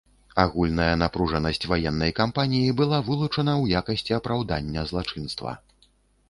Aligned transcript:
Агульная 0.43 0.93
напружанасць 1.01 1.67
ваеннай 1.71 2.11
кампаніі 2.19 2.71
была 2.79 2.99
вылучана 3.11 3.53
ў 3.61 3.65
якасці 3.83 4.17
апраўдання 4.19 4.87
злачынства. 4.95 5.55